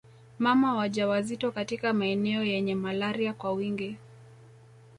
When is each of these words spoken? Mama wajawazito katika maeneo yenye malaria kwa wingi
Mama 0.39 0.75
wajawazito 0.75 1.51
katika 1.51 1.93
maeneo 1.93 2.43
yenye 2.43 2.75
malaria 2.75 3.33
kwa 3.33 3.51
wingi 3.51 3.97